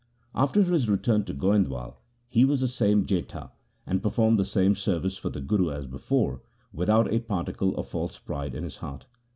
After 0.33 0.63
his 0.63 0.89
return 0.89 1.25
to 1.25 1.33
Goindwal 1.35 1.97
he 2.27 2.43
was 2.43 2.59
the 2.61 2.67
same 2.67 3.05
Jetha 3.05 3.51
and 3.85 4.01
performed 4.01 4.39
the 4.39 4.45
same 4.45 4.73
service 4.73 5.15
for 5.15 5.29
the 5.29 5.41
Guru 5.41 5.69
as 5.69 5.85
before, 5.85 6.41
without 6.73 7.13
a 7.13 7.19
particle 7.19 7.77
of 7.77 7.87
false 7.87 8.17
pride 8.17 8.55
in 8.55 8.63
his 8.63 8.77
heart. 8.77 9.05